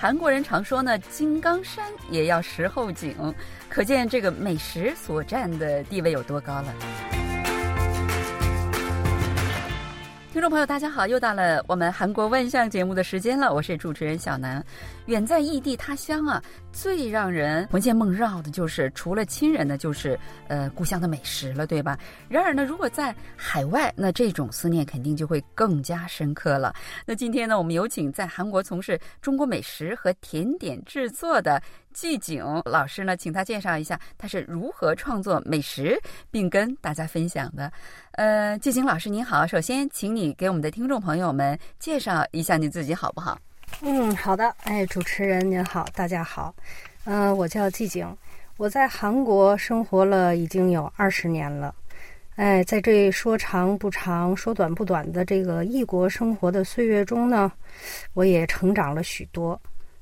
[0.00, 3.14] 韩国人常说呢，金刚山也要石后景，
[3.68, 6.74] 可见这个美食所占的地位有多高了。
[10.40, 14.64] 听众朋友，大家好，又到了我们韩国万象节目的时间了，我是主持人小南。
[15.04, 21.98] 远在异地他乡啊，最让人魂牵梦绕的就是除了亲人呢，就是呃故乡的美食了，对吧？
[22.26, 26.72] 然而呢，如果在海外，那这种思念肯定就会更加深刻了。
[27.04, 31.62] 那今天呢，我们有请在韩国从事中国美食和甜点制作的
[31.92, 36.00] 季景老师呢，请他介绍一下他是如何创作美食，
[36.30, 37.70] 并跟大家分享的。
[38.12, 43.38] 呃，季景老师您好，首先请你给我们的听众朋友们介绍一下你自己好不好？
[43.82, 44.54] 嗯，好的。
[44.64, 46.54] 哎，主持人您好，大家好。
[47.04, 48.06] 嗯，我叫季景，
[48.56, 51.74] 我在韩国生活了已经有二十年了。
[52.36, 57.50] 哎，在这说长不长、说短不短的这个异国生活的岁月中呢，
[58.14, 59.60] 我也成长了许多，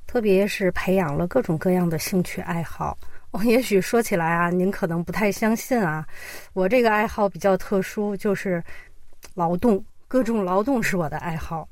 [0.09, 2.97] 特别是培养了各种各样的兴趣爱好。
[3.31, 6.05] 我也许说起来啊，您可能不太相信啊，
[6.55, 8.65] 我这个爱好比较特殊，就是
[9.35, 11.69] 劳动，各种劳动是我的爱好。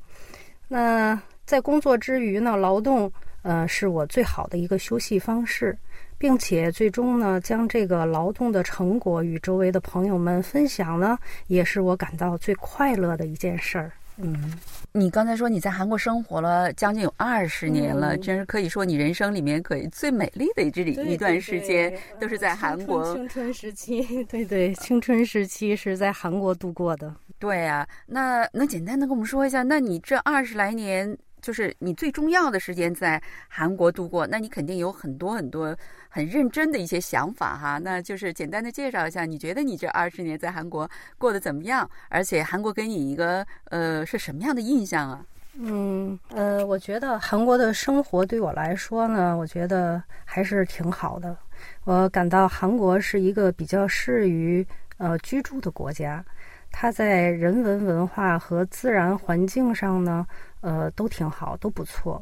[0.69, 5.75] 那在工作之余呢，劳动，呃，是我最好的一个休息方式，
[6.19, 13.91] 并且最终呢，将这个劳动的成果与周围的朋友们分享呢，也是我感到最快乐的一件事儿。
[14.19, 14.53] 嗯，
[14.93, 24.25] 你刚才说你在韩国生活了将近有二十年了，真是可以说你人生里面可以最美丽的这里一段时间都是在韩国 青春时期。
[24.25, 27.15] 对对，青春时期是在韩国度过的。
[27.39, 31.17] 对呀，那能简单的跟我们说一下，那你这二十来年？
[31.47, 35.77] 就是你最重要的时间在韩国度过，那你肯定有很多很多
[36.09, 37.79] 很认真的一些想法哈。
[37.79, 41.89] 那就是简单的介绍一下，你觉得你这二十年在韩国过得怎么样？
[42.09, 45.25] 而且韩国给你一个呃是什么样的印象啊？
[45.55, 51.37] 嗯呃，我觉得韩国的生活对我来说呢，我觉得还是挺好的。
[51.85, 54.67] 我感到韩国是一个比较适于
[54.99, 56.25] 呃居住的国家，
[56.71, 60.27] 它在人文文化和自然环境上呢。
[60.63, 62.21] 呃，都挺好，都不错。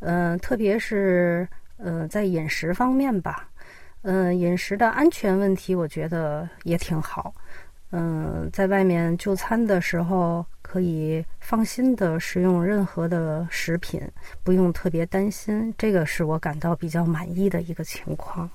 [0.00, 3.48] 嗯，特别是呃，在饮食方面吧，
[4.02, 7.32] 嗯，饮食的安全问题，我觉得也挺好。
[7.92, 14.02] 嗯，在外面就餐的时候，可以放心的食用任何的食品，
[14.44, 15.72] 不用特别担心。
[15.78, 18.50] 这个是我感到比较满意的一个情况。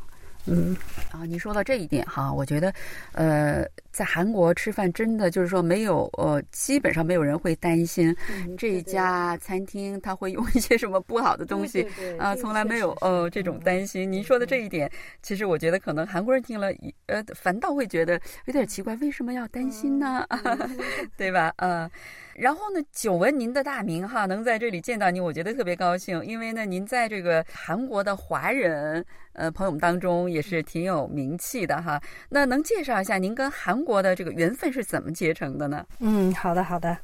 [0.45, 0.75] 嗯，
[1.11, 2.73] 啊，您说到这一点哈，我觉得，
[3.13, 8.15] 呃，在韩国吃饭真的就是说没有，呃，基本上没有人会担心
[8.57, 11.87] 这家餐厅他会用一些什么不好的东西
[12.17, 14.11] 啊，从来没有呃这种担心。
[14.11, 16.67] 您说的这一点，其实我觉得可能韩国人听了，
[17.05, 20.25] 呃，反倒会觉得有点奇怪，为什么要担心呢？
[21.15, 21.53] 对吧？
[21.57, 21.89] 呃。
[22.35, 26.25] 然后呢，久闻您的大名哈，能在这里见到您，我觉得特别高兴。
[26.25, 32.01] 因为呢，您在这个韩国的华人呃朋友们当中也是挺有名气的哈。
[32.29, 35.85] 那能介绍一下您跟韩国的这个缘分是怎么结成的呢？
[35.99, 36.97] 嗯，好的好的。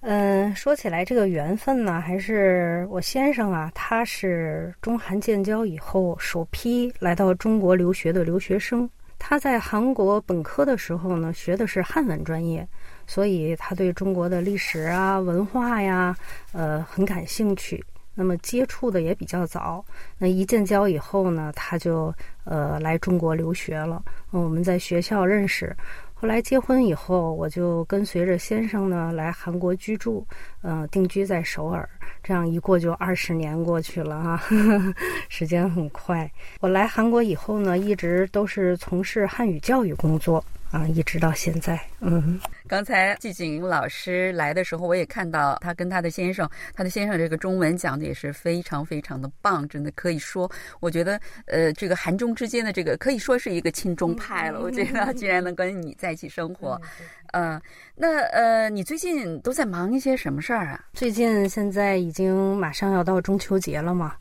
[0.00, 8.88] 嗯，说起来这个缘分呢，还是我先生啊，他是中韩建交以后首批来到中国留学的留学生。
[9.18, 12.66] 他在韩国本科的时候呢，学的是汉文专业。
[13.06, 16.16] 所以他对中国的历史啊、文化呀，
[16.52, 17.84] 呃，很感兴趣。
[18.14, 19.84] 那么接触的也比较早。
[20.18, 22.14] 那一建交以后呢，他就
[22.44, 24.02] 呃来中国留学了。
[24.30, 25.76] 我们在学校认识，
[26.14, 30.26] 后来结婚以后，我就跟随着先生呢来韩国居住，
[30.62, 31.88] 嗯，定居在首尔。
[32.22, 34.42] 这样一过就二十年过去了啊，
[35.28, 36.30] 时间很快。
[36.60, 40.42] 我来韩国以后呢，一直都是从事汉语教育工作。
[40.70, 42.40] 啊，一直到现在，嗯。
[42.66, 54.60] 刚才季景老师来的时候，我也看到他跟他的先生，他的先生这个中文讲的也是非常非常的棒，真的可以说，我觉得，呃，这个韩中之间的这个可以说是一个亲中派了。
[54.60, 56.80] 我觉得，居然能跟你在一起生活，
[57.32, 57.60] 嗯，
[57.94, 60.82] 那呃，你最近都在忙一些什么事儿啊？
[60.94, 64.14] 最近现在已经马上要到中秋节了嘛。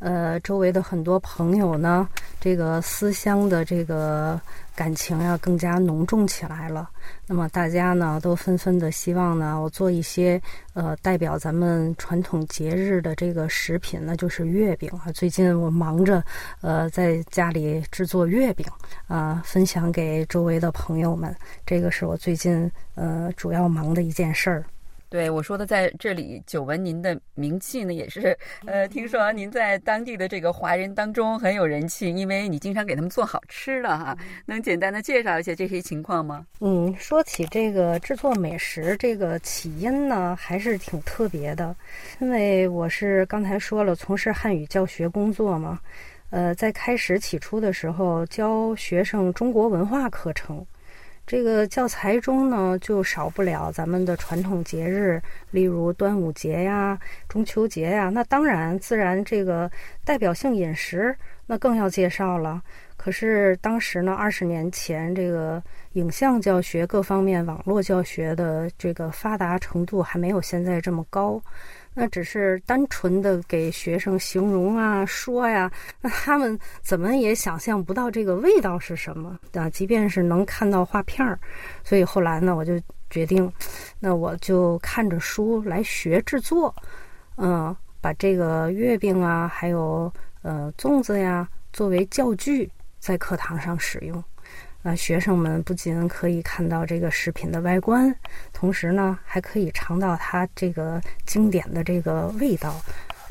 [0.00, 2.08] 呃，周围的很多朋友呢，
[2.38, 4.40] 这个思乡的这个
[4.78, 6.88] 感情要，更加浓重起来了。
[7.26, 10.40] 那么大家呢，都纷纷的希望呢，我做一些
[10.72, 15.10] 呃代表咱们传统节日的这个食品，那就是月饼啊。
[15.10, 16.22] 最近我忙着
[16.60, 18.64] 呃在家里制作月饼
[19.08, 21.34] 啊，分享给周围的朋友们。
[21.66, 24.64] 这个是我最近呃主要忙的一件事儿。
[25.10, 34.16] 对我说的，在这里久闻您的名气呢，也是呃，听说您在当地的这个华人当中很有人气，因为你经常给他们做好吃的哈。
[34.44, 36.44] 能简单的介绍一下这些情况吗？
[36.60, 41.74] 嗯，说起这个制作美食，这个起因呢还是挺特别的，
[42.20, 45.80] 因为我是刚才说了，从事汉语教学工作嘛，
[46.28, 50.66] 呃，在开始起初的时候教学生中国文化课程。
[51.28, 55.20] 这个教材中呢，就少不了咱们的传统节日，
[55.50, 56.98] 例如端午节呀、
[57.28, 58.08] 中秋节呀。
[58.08, 59.70] 那当然，自然这个
[60.06, 61.14] 代表性饮食，
[61.44, 62.62] 那更要介绍了。
[62.96, 71.38] 可是当时呢，二十年前，这个影像教学各方面、网络教学的这个发达程度还没有现在这么高。
[72.00, 75.68] 那只是单纯的给学生形容啊说呀，
[76.00, 79.68] 那他们怎么也想象不到这个味道是什么啊？
[79.68, 81.36] 即便是能看到画片儿，
[81.82, 82.80] 所以后来呢，我就
[83.10, 83.52] 决定，
[83.98, 86.72] 那我就看着书来学制作，
[87.36, 90.12] 嗯，把这个月饼啊，还有
[90.42, 94.22] 呃粽子呀，作为教具在课堂上使用。
[94.82, 98.14] 啊学生们不仅可以看到这个食品的外观，
[98.52, 102.80] 同时呢，还可以尝到它这个经典的这个味道。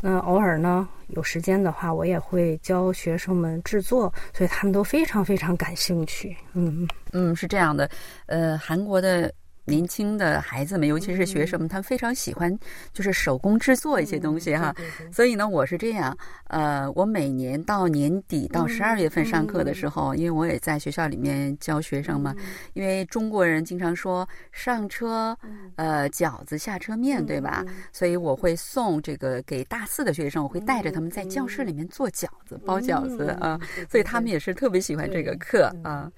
[0.02, 6.36] 那偶尔呢，有时间的话，我也会教学生们制作，所以他们都非常非常感兴趣。
[6.54, 7.90] 嗯嗯，是这样的。
[8.28, 9.34] 呃，韩国的。
[9.68, 12.58] 年轻的孩子们，尤其是学生们，他们非常喜欢
[12.94, 14.74] 就是手工制作一些东西哈。
[15.12, 22.34] 所以呢，我是这样，呃，我每年到年底到十二月份上课的时候，因为我也在学校里面教学生嘛，
[22.74, 25.38] 因为中国人经常说上车
[25.76, 27.66] 呃饺子下车面对吧？
[27.92, 33.60] 所以我会送这个给大四的学生，我会带着他们在教室里面做饺子、包饺子啊，
[33.92, 36.10] 所以他们也是特别喜欢这个课啊。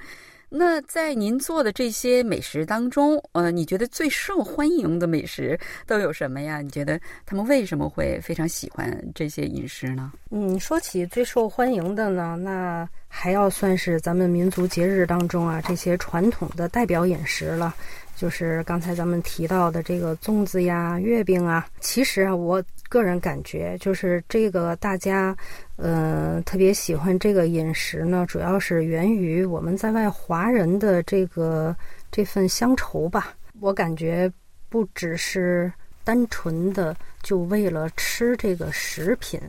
[0.49, 6.59] 那在您做的这些美食当中，呃，你觉得最受欢迎的美食都有什么呀？
[6.61, 10.11] 你觉得他们为什么会非常喜欢这些饮食呢？
[10.31, 17.75] 嗯，说起最受欢迎的呢，那还要算是咱们民族节日当中啊这些传统的代表饮食了。
[18.19, 25.33] 就是刚才咱们提到的这个粽子呀、月饼啊，其实啊，我个人感觉就是这个大家，
[25.77, 31.74] 呃，特别喜欢这个饮食呢，主要是源于我们在外华人的这个
[32.12, 33.33] 这份乡愁吧。
[33.62, 34.30] 我感觉
[34.68, 35.71] 不只是
[36.04, 36.94] 单纯的
[37.24, 39.39] 就为了吃这个食品，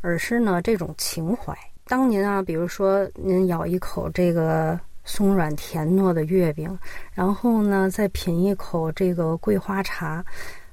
[0.00, 1.56] 而是呢这种情怀。
[1.86, 4.76] 当您啊，比如说您咬一口这个。
[5.06, 6.78] 松软甜糯的月饼，
[7.14, 10.22] 然后呢，再品一口这个桂花茶，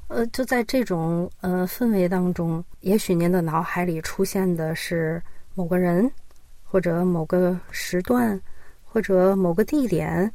[0.09, 5.21] 呃，就在这种呃氛围当中，也许您的脑海里出现的是
[5.53, 6.11] 某个人，
[6.63, 8.37] 或者某个时段，
[8.83, 10.29] 或者某个地点。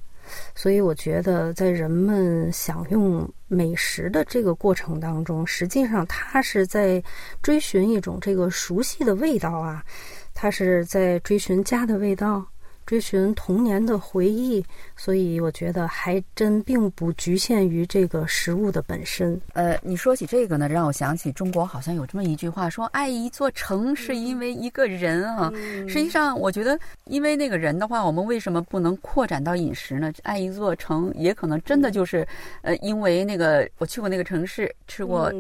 [0.55, 7.03] 所以，我觉得在人们享用美食的这个过程当中，实际上他是在
[7.41, 9.83] 追寻一种这个熟悉的味道啊，
[10.35, 12.47] 他是在追寻家的味道。
[12.89, 14.65] 追寻童年的回忆，
[14.97, 19.39] 所以我觉得还真并不局限于这个食物的本身。
[19.53, 25.53] 呃，你说起这个呢，让我想起中国好像有这么一句话，说爱一座城是因为一个人啊。
[25.87, 30.11] 实际上，我觉得因为那个人的话，我们为什么不能扩展到饮食呢？
[30.23, 32.27] 爱一座城也可能真的就是，
[32.63, 35.31] 呃，因为那个我去过那个城市，吃过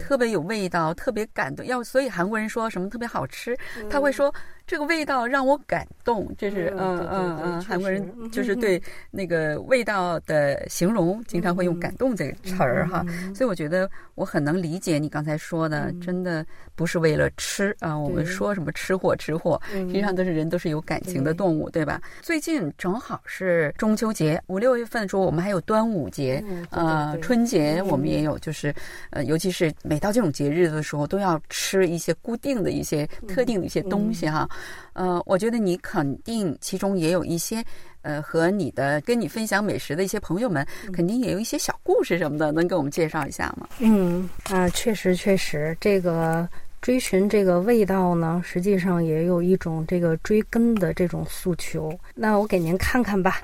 [0.00, 1.64] 特别有味道，特别感动。
[1.64, 3.56] 要所以韩国人说什么特别好吃，
[3.88, 4.34] 他会说。
[4.68, 13.02] 这个味道让我感动，这是嗯嗯嗯，韩国人就是对那个味道的形容，经常会用“感动”这个词儿哈。
[13.34, 16.44] 所以我觉得我很能理解你刚才说的，真的
[16.74, 17.98] 不是为了吃啊。
[17.98, 21.98] 我们说什么吃货吃货，实际上都是人都是有感情的动物，对吧？
[22.20, 28.74] 最近正好是中秋节，五六月份的时候我们还有端午节，呃，春节我们也有，就是
[29.08, 34.46] 呃，尤其是每到这种节日的时候，都要吃一些固定的一些特定的一些东西哈。
[34.92, 37.64] 呃，我觉得你肯定其中也有一些，
[38.02, 43.68] 呃，和你的跟你分享美食的一些朋友们，肯定也有一些小故事什么的，能给我们介绍一下吗？
[43.78, 46.48] 嗯啊，确实确实，这个
[46.80, 51.96] 追寻这个味道呢，实际上也有一种这个追根的这种诉求。
[52.14, 53.40] 那我给您看看吧，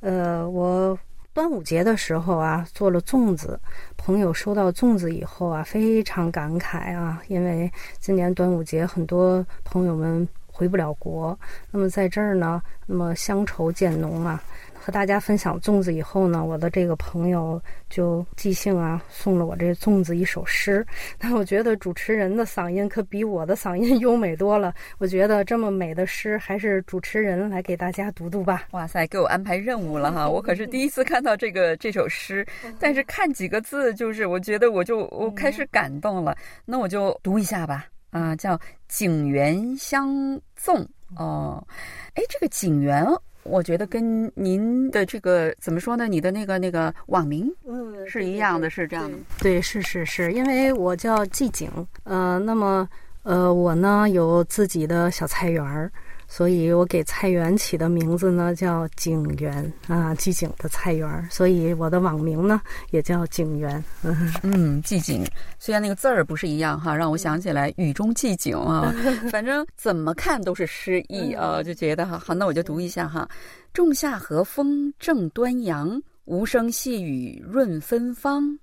[0.00, 0.98] 呃，我
[1.32, 3.58] 端午节的时候啊，做了粽子，
[3.96, 7.70] 朋友收到粽子以后啊，非常感慨啊，因为
[8.00, 10.28] 今年端午节很多朋友们。
[10.58, 11.38] 回不了国。
[11.70, 14.42] 那么在这儿呢，那么乡愁渐浓啊。
[14.80, 17.60] 和大家分享粽子以后呢，我的这个朋友
[17.90, 20.86] 就即兴啊送了我这粽子一首诗。
[21.20, 24.72] 那我觉得主持人的嗓音可比我的嗓音 优美多了。
[24.96, 28.66] 我觉得这么美的诗，还是主持人来给大家读读吧。
[28.70, 30.26] 哇塞，给我安排任务了哈！
[30.26, 32.46] 我可是第一次看到这个这首诗，
[32.80, 36.34] 但是看几个字，就是我觉得我就我开始感动了。
[36.64, 37.84] 那我就读一下吧。
[38.10, 38.56] 啊，叫
[38.88, 40.76] 《景园相赠》
[41.16, 41.66] 哦。
[42.14, 43.06] 哎，这个景园。
[43.44, 46.06] 我觉得跟您的这个怎么说呢？
[46.06, 49.16] 你的那个那个网名，嗯，是一样的，是这样的。
[49.40, 51.70] 对，是是是，因为我叫季景，
[52.04, 52.86] 呃，那么
[53.22, 55.90] 呃，我呢有自己的小菜园儿。
[56.30, 61.28] 所以我给菜园起的名字呢叫景园啊，季景的菜园。
[61.30, 63.82] 所以我的网名呢也叫景园。
[64.42, 65.24] 嗯，季景，
[65.58, 68.94] 虽然那个字儿不是一样哈，让我想起来雨中寄景啊。
[69.32, 73.26] 反正怎么看都是诗意啊，就觉得哈好，那我就读一下哈。
[73.72, 78.58] 仲夏和风正端阳，无声细雨润芬芳。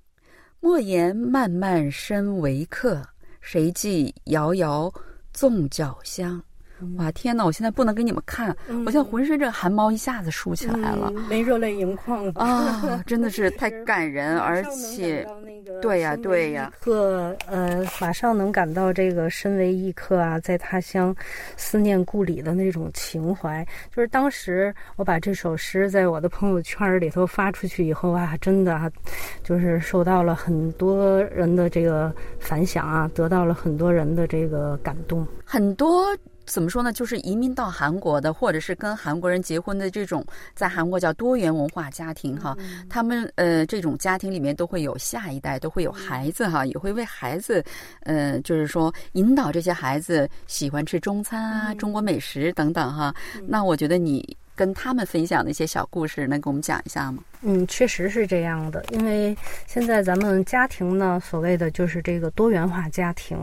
[0.60, 3.02] 莫言漫漫身为客，
[3.42, 4.94] 谁记遥遥
[5.36, 6.42] 粽角香。
[6.98, 7.46] 哇天哪！
[7.46, 8.56] 我现在不能给你们看，
[8.86, 13.02] 我现在浑身这个汗毛一下子竖起来了，没热泪盈眶啊！
[13.08, 15.26] 真的是太感人，而且，
[15.82, 21.16] 对呀对呀，客呃，马上能感到这个身为异客啊，在他乡
[21.56, 23.66] 思念故里的那种情怀。
[23.96, 28.92] 就是当时我把这首诗在我的朋友圈里头发出去以后啊，真的啊，
[29.44, 36.06] 就是受到了很多人的这个反响啊，得到了很多人的这个感动，很多。
[36.46, 36.94] 怎么说呢？
[36.94, 42.56] 就是移民到韩国的，或者是跟韩国人结婚的这种，在韩国叫多元文化家庭哈。
[42.90, 47.64] 他们呃，这种家庭里面都会有下一代，都会有孩子哈，也会为孩子，
[48.02, 53.14] 呃，就是说引导这些孩子喜欢吃中餐啊、中国美食等等哈。
[53.48, 57.24] 那我觉得你跟他们分享的一些小故事，能给我们讲一下吗？
[57.42, 59.36] 嗯，确实是这样的，因为
[59.68, 63.38] 现在咱们家庭呢，所谓的就是这个多元化家庭。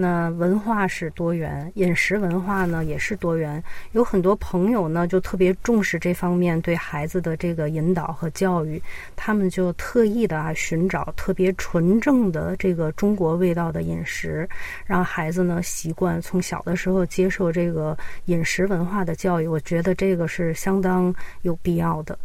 [0.00, 3.60] 那文化是多元，饮食文化呢也是多元。
[3.90, 8.80] 有很多朋友呢就特别重视这方面对孩子的这个引导和教育，
[9.16, 14.48] 他们就特意的啊寻找特别纯正的这个中国味道的饮食，
[14.86, 19.48] 让孩子呢习惯从小的时候接受这个饮食文化的教育。
[19.48, 22.16] 我觉得这个是相当有必要的。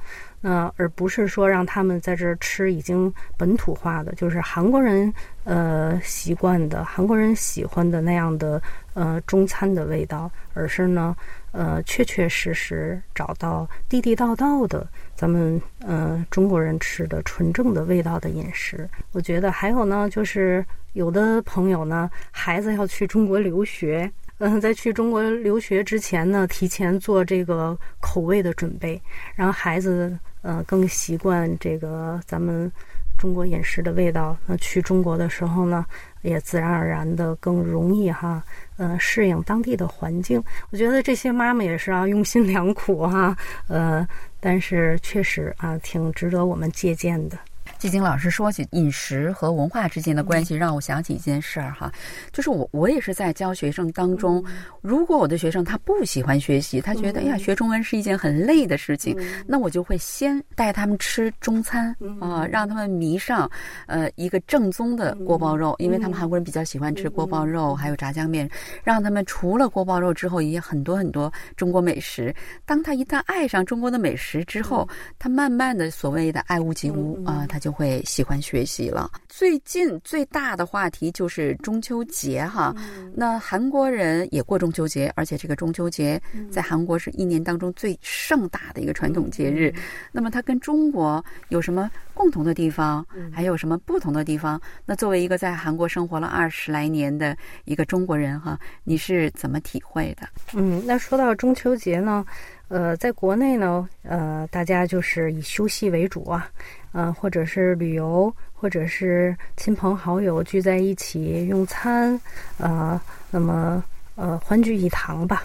[0.46, 5.12] 那而不是说让他们在这儿吃已经本土化的，就是韩国人
[5.46, 8.62] 呃习惯的、韩国人喜欢的那样的
[8.94, 11.16] 呃中餐的味道，而是呢
[11.54, 14.86] 呃确确实实找到地地道道的
[15.16, 18.90] 咱们呃中国人吃的纯正的味道的饮食。
[19.14, 24.12] 我觉得还有呢，就是有的朋友呢，孩子要去中国留学。
[24.40, 29.02] 嗯，在去中国留学之前呢，提前做这个口味的准备，
[29.36, 32.72] 让孩子呃更习惯这个咱们
[33.18, 34.38] 中国饮食的味道。
[34.46, 35.84] 那去中国的时候呢，
[36.22, 38.44] 也自然而然的更容易哈，
[38.78, 40.44] 呃，适应当地的环境。
[40.70, 43.36] 我觉得这些妈妈也是啊，用心良苦哈，
[43.68, 44.08] 呃，
[44.40, 47.38] 但是确实啊，挺值得我们借鉴的。
[47.84, 51.92] 季晶老师说起饮食和文化之间的关系，让我想起一件事儿哈，
[52.32, 54.42] 就是我我也是在教学生当中，
[54.80, 59.14] 如果我的学生他不喜欢学习，他觉得哎呀学中文是一件很累的事情，
[59.46, 63.52] 那我就会先带他们吃中餐啊，让他们迷上
[63.86, 68.50] 呃一个正宗的锅包肉，因为他们韩国人比较喜欢吃锅包肉，还有炸酱面，
[68.82, 72.34] 让他们除了锅包肉之后，也有很多很多中国美食。
[72.66, 74.88] 当他一旦爱上中国的美食之后，
[75.20, 77.73] 他慢慢的所谓的爱屋及乌啊，他就。
[77.74, 79.10] 会喜欢学习了。
[79.28, 82.74] 最近最大的话题就是中秋节哈，
[83.16, 89.74] 那韩国人也过中秋节，而且这个中秋节在韩国是一年当中最盛大的一个传统节日。
[90.12, 94.62] 那么它跟中国有什么共同的地方，还有什么不同的地方？
[94.86, 100.28] 那作为一个在韩国生活了二十来年的一个中国人哈，你是怎么体会的？
[100.54, 102.24] 嗯，那说到中秋节呢，
[102.68, 106.50] 呃，在国内呢，呃，大家就是以休息为主啊。
[106.94, 112.22] 呃，或者是旅游，或者是亲朋好友聚在一起用餐，
[112.60, 113.02] 呃，
[113.32, 115.42] 那么呃，欢聚一堂吧，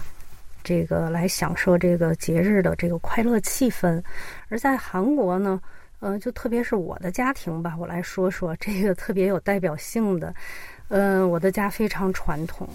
[0.63, 3.99] 这个来享受这个节日的这个快乐气氛。
[4.49, 5.59] 而在韩国呢，
[6.01, 10.31] 呃，就特别是我的家庭吧，我来说说这个特别有代表性的。
[10.89, 12.69] 嗯，我的家非常传统，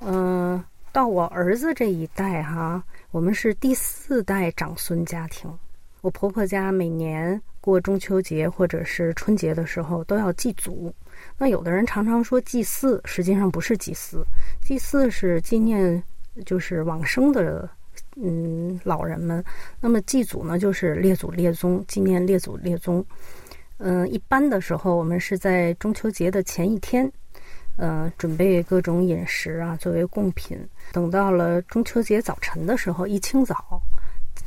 [0.00, 2.82] 嗯，到我儿子这一代哈，
[3.12, 5.50] 我们是第四代长孙家庭。
[6.00, 10.92] 我婆婆家每年过中秋节或者是春节的时候都要祭祖。
[11.38, 14.24] 那有的人常常说祭祀，实际上不是祭祀，
[14.62, 16.02] 祭祀是纪念
[16.44, 17.68] 就是往生的
[18.16, 19.44] 嗯老人们。
[19.80, 23.04] 那么祭祖呢，就是列祖列宗，纪念列祖列宗。
[23.78, 27.10] 嗯，一般的时候，我们是在中秋节的前一天，
[27.80, 30.58] 呃，准备各种饮食啊，作为贡品。
[30.92, 33.80] 等到了中秋节早晨的时候，一清早，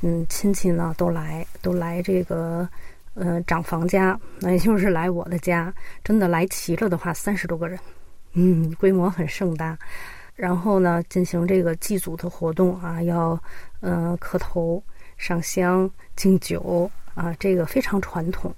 [0.03, 2.69] 嗯，亲戚呢都来，都来这个
[3.15, 5.73] 呃长房家，那也就是来我的家。
[6.03, 7.79] 真的来齐了的话，三十多个人，
[8.33, 9.75] 嗯，规模很盛大。
[10.35, 13.41] 然后呢，进行这个祭祖的活动啊，要
[13.79, 14.83] 呃磕头、
[15.17, 18.53] 上香、敬酒啊，这个非常传统。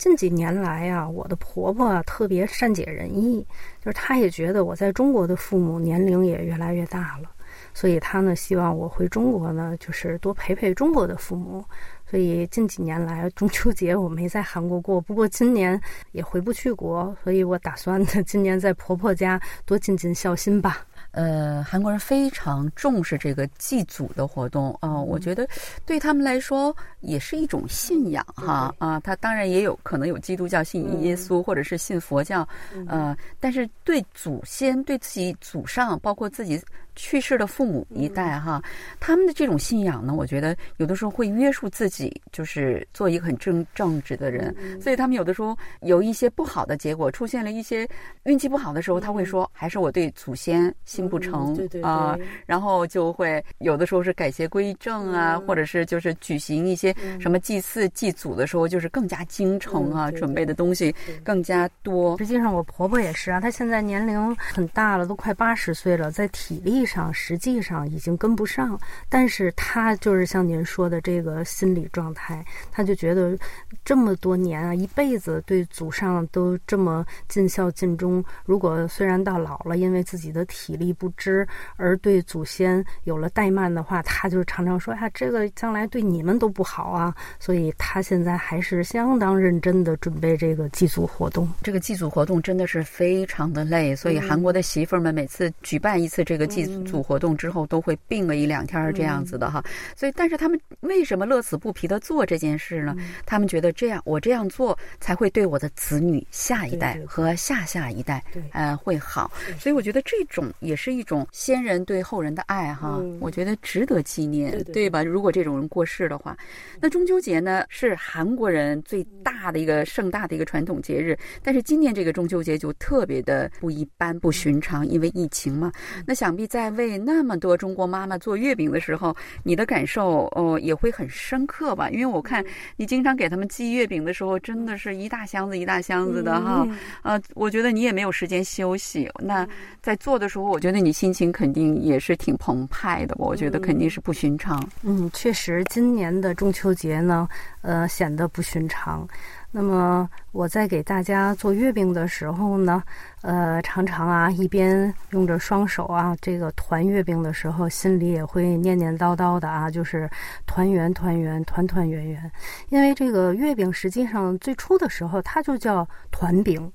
[0.00, 3.46] 近几年来啊，我的婆婆特别善解人意，
[3.84, 7.30] 就是她也觉得我在中国的父母年龄也越来越大了，
[7.74, 11.62] 所以她呢希望我回中国呢，就是多陪陪中国的父母。
[12.06, 15.78] 所以近几年来中秋节我没在韩国过，不过今年
[16.12, 20.86] 也回不去国，所以我打算呢今年在婆婆家多尽尽孝心吧。
[21.12, 25.48] 呃，韩国人非常重视这个祭祖的活动啊，我觉得
[25.84, 29.00] 对他们来说也是一种信仰哈啊。
[29.00, 32.46] 他当然也有可能有基督教信耶稣，或者是信佛教，
[32.86, 36.60] 呃，但是对祖先、对自己祖上，包括自己。
[36.96, 38.62] 去世的父母一代哈，
[38.98, 44.54] 他们的这种信仰呢，我觉得有的时候会约束自己，就是做一个很正正直的人。
[44.80, 47.88] 所以他们有的时候有一些不好的结果，出现了一些
[48.24, 62.18] 运气不好的时候，他会说还是我对祖先心不诚啊，然后就会有的时候是改邪归正啊，或者是就是举行一些什么祭祀祭祖的时候，就是更加精诚啊，准备的东西更加多。
[62.18, 66.79] 实际上我婆婆也是啊，她现在年龄很大了，都快八十岁了，在体力。
[66.84, 73.36] 上实际上已经跟不上，但是他就是像您说的这个心理状态，他就觉得
[73.84, 78.24] 这么多年啊，一辈子对祖上都这么尽孝尽忠。
[78.44, 81.46] 如果虽然到老了，因为自己的体力不支
[81.76, 91.48] 而对祖先有了怠慢的话，他就常常说：“呀，这个将来对你们都不好啊。”所以，他现在还是相当认真的准备这个祭祖活动。
[91.62, 96.69] 这个祭祖活动真的是非常的累，所以韩国的媳妇儿们每次举办一次这个祭。
[96.84, 99.62] 组活动之后都会病个一两天这样子的哈，
[99.96, 102.96] 所以但是他们为什么乐此不疲的做这件事呢？
[103.24, 108.22] 他们觉得这样我这样做才会对我的子女下一代和下下一代
[108.52, 115.02] 呃会好，所以我觉得这种也是一种先人对后人的爱哈，我觉得值得纪念，对吧？
[115.02, 116.36] 如果这种人过世的话，
[116.80, 125.72] 那中秋节呢是韩国人最大的一个盛大的一个传统节日，但是今年这个中秋节就特别的不一般不寻常，因为疫情嘛，
[126.04, 131.88] 那想必在为那么多中国妈妈做月饼的时候，你的感受哦也会很深刻吧？
[131.88, 132.44] 因为我看
[132.76, 136.68] 你经常给他们寄月饼的时候，真的是一大箱子一大箱子的哈。
[137.02, 139.08] 呃，我觉得你也没有时间休息。
[139.20, 139.48] 那
[139.80, 143.14] 在做的时候，我觉得你心情肯定也是挺澎湃的。
[143.18, 144.68] 我觉得肯定是不寻常。
[144.82, 147.28] 嗯，确实，今年的中秋节呢，
[147.62, 149.08] 呃，显得不寻常。
[149.52, 152.80] 那么我在给大家做月饼的时候呢，
[153.22, 160.08] 呃，常常啊，一边用着双手啊，这个团月饼的时候，心里也会念念叨叨的啊，就是
[160.46, 162.30] 团圆团圆团团圆圆。
[162.68, 166.72] 因为这个月饼实际上最初的时候它就叫团饼，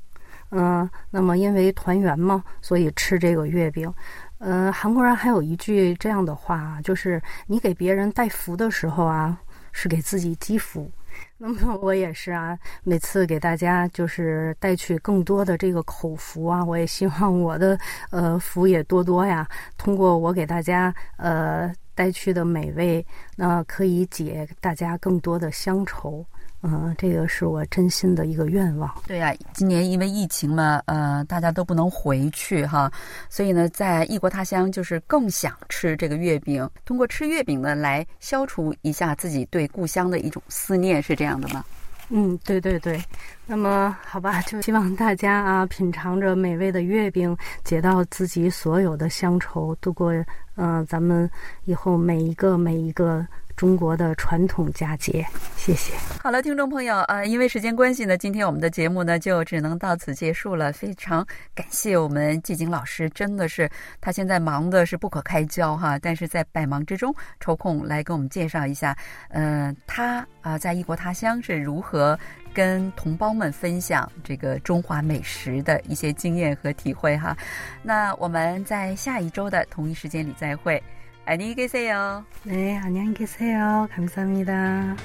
[0.52, 3.92] 嗯，那么因为团圆嘛，所以吃这个月饼。
[4.40, 9.38] 嗯，韩国人还有一句这样的话，就是你给别人带福的时候啊，
[9.72, 10.92] 是给自己积福。
[11.38, 17.78] 那么我也是啊，每次给大家就是带去更多的这个口福啊，我也希望我的
[18.10, 19.47] 呃福也多多呀。
[19.78, 26.25] 通过我给大家呃带去的美味，那可以解大家更多的乡愁。
[26.67, 28.91] 嗯，这个是我真心的一个愿望。
[29.06, 32.91] 对呀，今年因为疫情嘛，呃，大家都不能回去哈，
[33.30, 41.63] 所以呢，在异国他乡就是更想吃这个月饼，通过吃月饼呢来消除一下自己对故乡的一种思念，是这样的吗？
[42.10, 42.99] 嗯，对对对。
[43.45, 50.12] 那么好吧，就希望大家啊，品尝着美味的月饼，解到自己所有的乡愁，度过
[50.56, 51.30] 嗯，咱们
[51.65, 53.23] 以后每一个每一个。
[53.56, 55.94] 中国的传统佳节，谢谢。
[56.22, 60.74] 好了，听众朋友啊，因为时间关系呢，今天我们的节目呢就只能到此结束了。
[60.74, 63.70] 非常感谢我们季景老师，真的是
[64.02, 68.96] 他现在忙的是不可开交哈，但是在百忙之中抽空来给我们介绍一下，
[69.30, 72.20] 嗯，他啊在异国他乡是如何
[72.54, 77.38] 跟同胞们分享这个中华美食的一些经验和体会哈。
[77.82, 80.82] 那我们在下一周的同一时间里再会。
[81.26, 82.24] 안녕히 계세요.
[82.44, 83.88] 네, 안녕히 계세요.
[83.92, 84.96] 감사합니다.